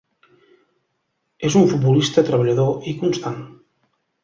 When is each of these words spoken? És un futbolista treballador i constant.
És 1.51 1.59
un 1.61 1.69
futbolista 1.73 2.25
treballador 2.31 2.91
i 2.93 2.97
constant. 3.05 3.39